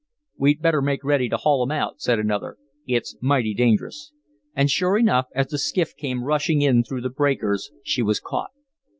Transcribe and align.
"We'd 0.35 0.63
better 0.63 0.81
make 0.81 1.03
ready 1.03 1.29
to 1.29 1.37
haul 1.37 1.61
'em 1.61 1.69
out," 1.69 2.01
said 2.01 2.17
another. 2.17 2.57
"It's 2.87 3.15
mighty 3.21 3.53
dangerous." 3.53 4.11
And 4.55 4.71
sure 4.71 4.97
enough, 4.97 5.27
as 5.35 5.49
the 5.49 5.59
skiff 5.59 5.95
came 5.95 6.23
rushing 6.23 6.63
in 6.63 6.83
through 6.83 7.01
the 7.01 7.09
breakers 7.11 7.69
she 7.83 8.01
was 8.01 8.19
caught. 8.19 8.49